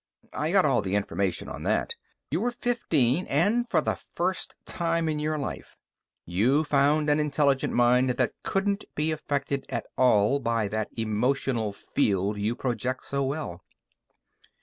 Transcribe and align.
I 0.33 0.51
got 0.51 0.65
all 0.65 0.81
the 0.81 0.95
information 0.95 1.47
on 1.47 1.61
that. 1.61 1.93
You 2.31 2.41
were 2.41 2.49
fifteen, 2.49 3.27
and, 3.27 3.69
for 3.69 3.81
the 3.81 3.93
first 3.93 4.55
time 4.65 5.07
in 5.07 5.19
your 5.19 5.37
life, 5.37 5.77
you 6.25 6.63
found 6.63 7.07
an 7.07 7.19
intelligent 7.19 7.71
mind 7.75 8.09
that 8.09 8.33
couldn't 8.41 8.83
be 8.95 9.11
affected 9.11 9.63
at 9.69 9.85
all 9.97 10.39
by 10.39 10.67
that 10.69 10.89
emotional 10.97 11.71
field 11.71 12.39
you 12.39 12.55
project 12.55 13.05
so 13.05 13.21
well. 13.23 13.61